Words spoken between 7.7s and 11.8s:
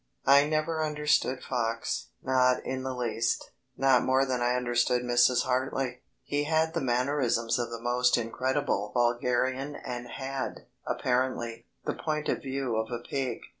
most incredible vulgarian and had, apparently,